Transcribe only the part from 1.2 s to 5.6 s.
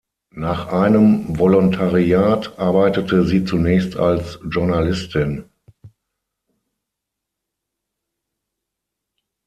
Volontariat arbeitete sie zunächst als Journalistin.